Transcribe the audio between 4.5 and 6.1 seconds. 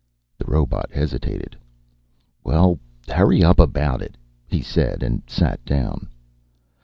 said, and sat down.